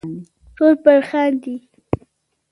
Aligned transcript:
ټول 0.55 0.73
پر 0.83 0.99
خاندي. 1.09 1.55